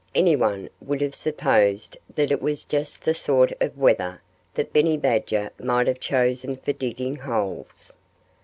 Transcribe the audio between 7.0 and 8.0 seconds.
holes.